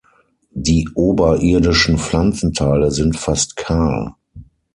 [0.55, 4.15] Die oberirdischen Pflanzenteile sind fast kahl.